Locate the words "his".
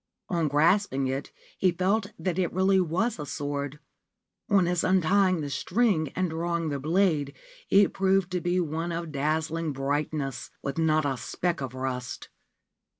4.65-4.83